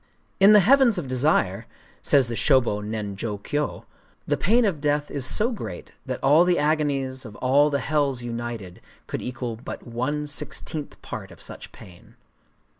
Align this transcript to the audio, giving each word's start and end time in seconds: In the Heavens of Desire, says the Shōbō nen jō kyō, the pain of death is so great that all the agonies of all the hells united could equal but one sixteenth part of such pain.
In 0.39 0.53
the 0.53 0.61
Heavens 0.61 0.97
of 0.97 1.07
Desire, 1.07 1.67
says 2.01 2.27
the 2.27 2.33
Shōbō 2.33 2.83
nen 2.83 3.15
jō 3.15 3.39
kyō, 3.41 3.85
the 4.25 4.35
pain 4.35 4.65
of 4.65 4.81
death 4.81 5.11
is 5.11 5.27
so 5.27 5.51
great 5.51 5.91
that 6.07 6.19
all 6.23 6.43
the 6.43 6.57
agonies 6.57 7.23
of 7.23 7.35
all 7.35 7.69
the 7.69 7.77
hells 7.81 8.23
united 8.23 8.81
could 9.05 9.21
equal 9.21 9.57
but 9.57 9.85
one 9.85 10.25
sixteenth 10.25 10.99
part 11.03 11.29
of 11.29 11.39
such 11.39 11.71
pain. 11.71 12.15